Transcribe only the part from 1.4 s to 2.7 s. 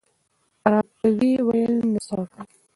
ویل نو څه وکړم؟